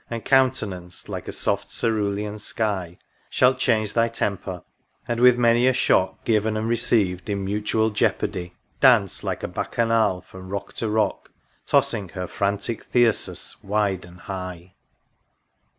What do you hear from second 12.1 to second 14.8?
her frantic thyrsus wide and high